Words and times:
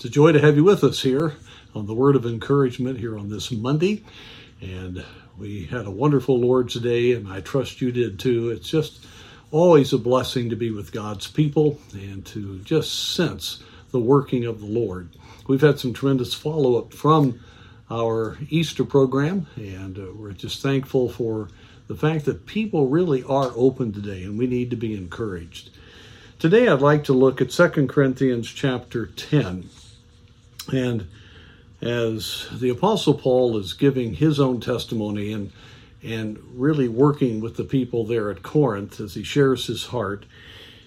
It's 0.00 0.06
a 0.06 0.08
joy 0.08 0.32
to 0.32 0.40
have 0.40 0.56
you 0.56 0.64
with 0.64 0.82
us 0.82 1.02
here 1.02 1.34
on 1.74 1.84
the 1.84 1.92
Word 1.92 2.16
of 2.16 2.24
Encouragement 2.24 2.98
here 2.98 3.18
on 3.18 3.28
this 3.28 3.52
Monday. 3.52 4.02
And 4.62 5.04
we 5.36 5.66
had 5.66 5.84
a 5.84 5.90
wonderful 5.90 6.40
Lord's 6.40 6.72
Day, 6.76 7.12
and 7.12 7.30
I 7.30 7.42
trust 7.42 7.82
you 7.82 7.92
did 7.92 8.18
too. 8.18 8.48
It's 8.48 8.70
just 8.70 9.04
always 9.50 9.92
a 9.92 9.98
blessing 9.98 10.48
to 10.48 10.56
be 10.56 10.70
with 10.70 10.90
God's 10.90 11.26
people 11.26 11.78
and 11.92 12.24
to 12.28 12.60
just 12.60 13.14
sense 13.14 13.62
the 13.90 14.00
working 14.00 14.46
of 14.46 14.60
the 14.60 14.66
Lord. 14.66 15.10
We've 15.46 15.60
had 15.60 15.78
some 15.78 15.92
tremendous 15.92 16.32
follow 16.32 16.78
up 16.78 16.94
from 16.94 17.38
our 17.90 18.38
Easter 18.48 18.86
program, 18.86 19.48
and 19.56 19.98
uh, 19.98 20.14
we're 20.16 20.32
just 20.32 20.62
thankful 20.62 21.10
for 21.10 21.50
the 21.88 21.94
fact 21.94 22.24
that 22.24 22.46
people 22.46 22.88
really 22.88 23.22
are 23.24 23.52
open 23.54 23.92
today, 23.92 24.22
and 24.22 24.38
we 24.38 24.46
need 24.46 24.70
to 24.70 24.76
be 24.76 24.94
encouraged. 24.96 25.68
Today, 26.38 26.68
I'd 26.68 26.80
like 26.80 27.04
to 27.04 27.12
look 27.12 27.42
at 27.42 27.50
2 27.50 27.86
Corinthians 27.86 28.50
chapter 28.50 29.04
10. 29.04 29.68
And 30.72 31.08
as 31.80 32.48
the 32.52 32.70
Apostle 32.70 33.14
Paul 33.14 33.56
is 33.56 33.72
giving 33.72 34.14
his 34.14 34.38
own 34.38 34.60
testimony 34.60 35.32
and 35.32 35.52
and 36.02 36.38
really 36.54 36.88
working 36.88 37.42
with 37.42 37.58
the 37.58 37.64
people 37.64 38.06
there 38.06 38.30
at 38.30 38.42
Corinth 38.42 39.00
as 39.00 39.12
he 39.12 39.22
shares 39.22 39.66
his 39.66 39.86
heart, 39.86 40.24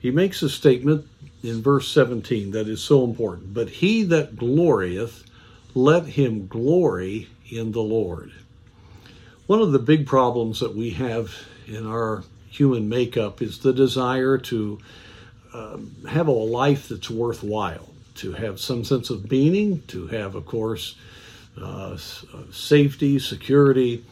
he 0.00 0.10
makes 0.10 0.42
a 0.42 0.48
statement 0.48 1.06
in 1.42 1.60
verse 1.60 1.88
17 1.88 2.52
that 2.52 2.68
is 2.68 2.82
so 2.82 3.04
important. 3.04 3.52
But 3.52 3.68
he 3.68 4.02
that 4.04 4.36
glorieth, 4.36 5.24
let 5.74 6.06
him 6.06 6.46
glory 6.46 7.28
in 7.50 7.72
the 7.72 7.82
Lord. 7.82 8.32
One 9.46 9.60
of 9.60 9.72
the 9.72 9.78
big 9.78 10.06
problems 10.06 10.60
that 10.60 10.74
we 10.74 10.90
have 10.90 11.34
in 11.66 11.86
our 11.86 12.24
human 12.48 12.88
makeup 12.88 13.42
is 13.42 13.58
the 13.58 13.74
desire 13.74 14.38
to 14.38 14.78
um, 15.52 15.94
have 16.08 16.28
a 16.28 16.32
life 16.32 16.88
that's 16.88 17.10
worthwhile 17.10 17.93
to 18.16 18.32
have 18.32 18.60
some 18.60 18.84
sense 18.84 19.10
of 19.10 19.30
meaning, 19.30 19.82
to 19.88 20.06
have, 20.08 20.34
of 20.34 20.46
course, 20.46 20.96
uh, 21.60 21.92
uh, 21.92 21.98
safety, 22.50 23.18
security, 23.18 24.04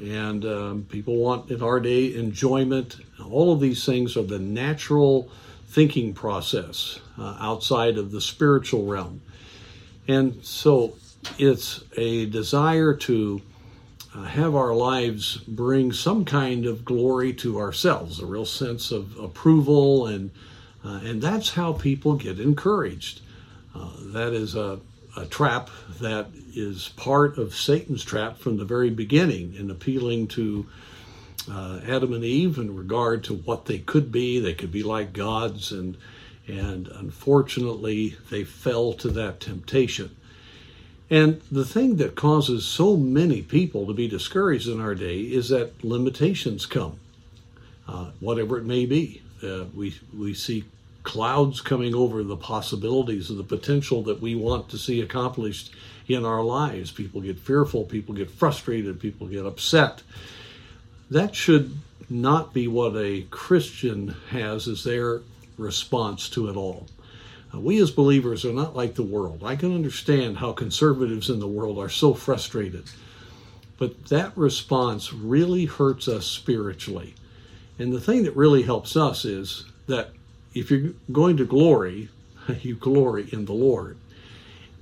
and 0.00 0.44
um, 0.44 0.86
people 0.88 1.16
want 1.16 1.50
in 1.50 1.62
our 1.62 1.80
day 1.80 2.14
enjoyment. 2.14 2.96
All 3.28 3.52
of 3.52 3.60
these 3.60 3.84
things 3.84 4.16
are 4.16 4.22
the 4.22 4.38
natural 4.38 5.30
thinking 5.66 6.14
process 6.14 7.00
uh, 7.18 7.36
outside 7.40 7.98
of 7.98 8.10
the 8.10 8.20
spiritual 8.20 8.86
realm. 8.86 9.20
And 10.06 10.44
so 10.44 10.96
it's 11.38 11.84
a 11.96 12.26
desire 12.26 12.94
to 12.94 13.40
uh, 14.14 14.22
have 14.22 14.54
our 14.54 14.74
lives 14.74 15.38
bring 15.38 15.92
some 15.92 16.24
kind 16.24 16.66
of 16.66 16.84
glory 16.84 17.32
to 17.32 17.58
ourselves, 17.58 18.20
a 18.20 18.26
real 18.26 18.46
sense 18.46 18.92
of 18.92 19.18
approval, 19.18 20.06
and, 20.06 20.30
uh, 20.84 21.00
and 21.02 21.20
that's 21.20 21.50
how 21.50 21.72
people 21.72 22.14
get 22.14 22.38
encouraged. 22.38 23.20
Uh, 23.74 23.90
that 24.12 24.32
is 24.32 24.54
a, 24.54 24.78
a 25.16 25.26
trap 25.26 25.70
that 26.00 26.28
is 26.54 26.90
part 26.96 27.38
of 27.38 27.54
Satan's 27.54 28.04
trap 28.04 28.38
from 28.38 28.56
the 28.56 28.64
very 28.64 28.90
beginning 28.90 29.54
in 29.54 29.70
appealing 29.70 30.28
to 30.28 30.66
uh, 31.50 31.80
Adam 31.86 32.12
and 32.12 32.24
Eve 32.24 32.58
in 32.58 32.74
regard 32.74 33.24
to 33.24 33.34
what 33.34 33.66
they 33.66 33.78
could 33.78 34.10
be. 34.10 34.38
They 34.38 34.54
could 34.54 34.72
be 34.72 34.82
like 34.82 35.12
gods, 35.12 35.72
and 35.72 35.96
and 36.46 36.88
unfortunately, 36.88 38.16
they 38.30 38.44
fell 38.44 38.92
to 38.94 39.08
that 39.08 39.40
temptation. 39.40 40.14
And 41.10 41.40
the 41.50 41.64
thing 41.64 41.96
that 41.96 42.14
causes 42.16 42.66
so 42.66 42.96
many 42.96 43.42
people 43.42 43.86
to 43.86 43.92
be 43.92 44.08
discouraged 44.08 44.68
in 44.68 44.80
our 44.80 44.94
day 44.94 45.20
is 45.20 45.48
that 45.50 45.84
limitations 45.84 46.66
come, 46.66 46.98
uh, 47.86 48.10
whatever 48.20 48.58
it 48.58 48.64
may 48.64 48.86
be. 48.86 49.22
Uh, 49.42 49.64
we 49.74 49.94
we 50.16 50.32
see 50.34 50.64
clouds 51.04 51.60
coming 51.60 51.94
over 51.94 52.24
the 52.24 52.36
possibilities 52.36 53.30
of 53.30 53.36
the 53.36 53.44
potential 53.44 54.02
that 54.02 54.20
we 54.20 54.34
want 54.34 54.68
to 54.70 54.78
see 54.78 55.00
accomplished 55.00 55.72
in 56.08 56.24
our 56.24 56.42
lives. 56.42 56.90
People 56.90 57.20
get 57.20 57.38
fearful, 57.38 57.84
people 57.84 58.14
get 58.14 58.30
frustrated, 58.30 58.98
people 58.98 59.28
get 59.28 59.46
upset. 59.46 60.02
That 61.10 61.34
should 61.34 61.78
not 62.10 62.52
be 62.52 62.66
what 62.66 62.96
a 62.96 63.22
Christian 63.30 64.16
has 64.30 64.66
as 64.66 64.82
their 64.84 65.20
response 65.56 66.28
to 66.30 66.48
it 66.48 66.56
all. 66.56 66.86
Uh, 67.54 67.60
we 67.60 67.80
as 67.80 67.90
believers 67.90 68.44
are 68.44 68.52
not 68.52 68.74
like 68.74 68.94
the 68.94 69.02
world. 69.02 69.42
I 69.44 69.56
can 69.56 69.74
understand 69.74 70.38
how 70.38 70.52
conservatives 70.52 71.30
in 71.30 71.38
the 71.38 71.46
world 71.46 71.78
are 71.78 71.88
so 71.88 72.14
frustrated. 72.14 72.84
But 73.78 74.06
that 74.06 74.36
response 74.36 75.12
really 75.12 75.66
hurts 75.66 76.08
us 76.08 76.26
spiritually. 76.26 77.14
And 77.78 77.92
the 77.92 78.00
thing 78.00 78.24
that 78.24 78.36
really 78.36 78.62
helps 78.62 78.96
us 78.96 79.24
is 79.24 79.64
that 79.86 80.10
if 80.54 80.70
you're 80.70 80.92
going 81.10 81.36
to 81.38 81.44
glory, 81.44 82.08
you 82.62 82.76
glory 82.76 83.28
in 83.32 83.44
the 83.44 83.52
Lord. 83.52 83.96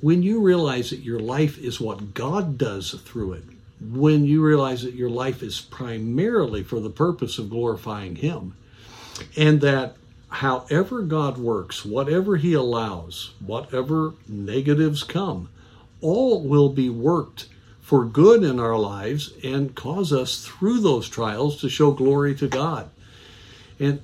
When 0.00 0.22
you 0.22 0.40
realize 0.40 0.90
that 0.90 1.00
your 1.00 1.20
life 1.20 1.58
is 1.58 1.80
what 1.80 2.14
God 2.14 2.58
does 2.58 2.92
through 2.92 3.34
it, 3.34 3.44
when 3.80 4.24
you 4.24 4.42
realize 4.42 4.82
that 4.82 4.94
your 4.94 5.10
life 5.10 5.42
is 5.42 5.60
primarily 5.60 6.62
for 6.62 6.80
the 6.80 6.90
purpose 6.90 7.38
of 7.38 7.50
glorifying 7.50 8.16
Him, 8.16 8.54
and 9.36 9.60
that 9.60 9.96
however 10.28 11.02
God 11.02 11.38
works, 11.38 11.84
whatever 11.84 12.36
He 12.36 12.52
allows, 12.52 13.32
whatever 13.44 14.14
negatives 14.28 15.02
come, 15.02 15.48
all 16.00 16.42
will 16.42 16.68
be 16.68 16.90
worked 16.90 17.48
for 17.80 18.04
good 18.04 18.42
in 18.42 18.58
our 18.58 18.78
lives 18.78 19.32
and 19.44 19.74
cause 19.74 20.12
us 20.12 20.44
through 20.44 20.80
those 20.80 21.08
trials 21.08 21.60
to 21.60 21.68
show 21.68 21.90
glory 21.90 22.34
to 22.34 22.48
God. 22.48 22.88
And 23.78 24.00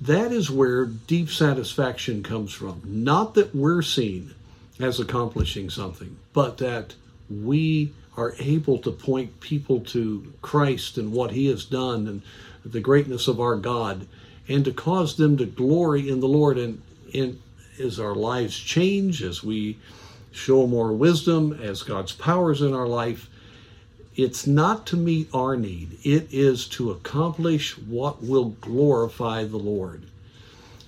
that 0.00 0.32
is 0.32 0.50
where 0.50 0.86
deep 0.86 1.30
satisfaction 1.30 2.22
comes 2.22 2.52
from. 2.52 2.80
Not 2.84 3.34
that 3.34 3.54
we're 3.54 3.82
seen 3.82 4.34
as 4.80 4.98
accomplishing 4.98 5.70
something, 5.70 6.16
but 6.32 6.58
that 6.58 6.94
we 7.30 7.92
are 8.16 8.34
able 8.38 8.78
to 8.78 8.90
point 8.90 9.40
people 9.40 9.80
to 9.80 10.32
Christ 10.42 10.98
and 10.98 11.12
what 11.12 11.32
He 11.32 11.46
has 11.46 11.64
done 11.64 12.06
and 12.06 12.22
the 12.64 12.80
greatness 12.80 13.28
of 13.28 13.40
our 13.40 13.56
God, 13.56 14.06
and 14.48 14.64
to 14.64 14.72
cause 14.72 15.16
them 15.16 15.36
to 15.36 15.46
glory 15.46 16.08
in 16.08 16.20
the 16.20 16.28
Lord. 16.28 16.58
And, 16.58 16.82
and 17.12 17.40
as 17.78 17.98
our 17.98 18.14
lives 18.14 18.58
change, 18.58 19.22
as 19.22 19.42
we 19.42 19.78
show 20.32 20.66
more 20.66 20.92
wisdom, 20.92 21.52
as 21.62 21.82
God's 21.82 22.12
powers 22.12 22.62
in 22.62 22.74
our 22.74 22.88
life, 22.88 23.28
it's 24.16 24.46
not 24.46 24.86
to 24.86 24.96
meet 24.96 25.28
our 25.34 25.56
need, 25.56 25.98
it 26.04 26.28
is 26.32 26.66
to 26.68 26.90
accomplish 26.90 27.76
what 27.78 28.22
will 28.22 28.50
glorify 28.60 29.44
the 29.44 29.56
Lord. 29.56 30.04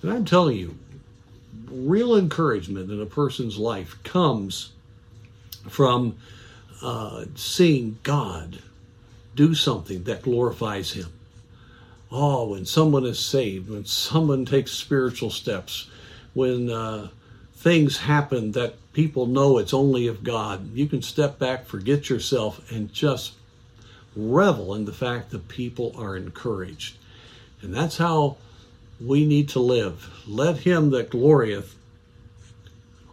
And 0.01 0.11
I'm 0.11 0.25
telling 0.25 0.57
you, 0.57 0.77
real 1.69 2.15
encouragement 2.15 2.91
in 2.91 3.01
a 3.01 3.05
person's 3.05 3.57
life 3.57 4.01
comes 4.03 4.71
from 5.67 6.15
uh, 6.81 7.25
seeing 7.35 7.97
God 8.03 8.59
do 9.35 9.53
something 9.53 10.03
that 10.03 10.21
glorifies 10.21 10.93
Him. 10.93 11.11
Oh, 12.11 12.49
when 12.49 12.65
someone 12.65 13.05
is 13.05 13.19
saved, 13.19 13.69
when 13.69 13.85
someone 13.85 14.45
takes 14.45 14.71
spiritual 14.71 15.29
steps, 15.29 15.89
when 16.33 16.69
uh, 16.69 17.09
things 17.57 17.97
happen 17.97 18.51
that 18.51 18.75
people 18.93 19.25
know 19.25 19.57
it's 19.57 19.73
only 19.73 20.05
of 20.07 20.23
God, 20.23 20.75
you 20.75 20.85
can 20.85 21.01
step 21.01 21.39
back, 21.39 21.65
forget 21.65 22.07
yourself, 22.07 22.71
and 22.71 22.93
just 22.93 23.33
revel 24.15 24.75
in 24.75 24.85
the 24.85 24.93
fact 24.93 25.31
that 25.31 25.47
people 25.47 25.91
are 25.97 26.15
encouraged. 26.15 26.97
And 27.61 27.73
that's 27.73 27.97
how 27.97 28.37
we 29.01 29.25
need 29.25 29.49
to 29.49 29.59
live. 29.59 30.09
Let 30.27 30.59
him 30.59 30.91
that 30.91 31.09
glorieth, 31.09 31.75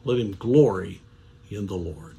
let 0.05 0.19
him 0.19 0.37
glory 0.39 1.01
in 1.51 1.67
the 1.67 1.77
Lord. 1.77 2.14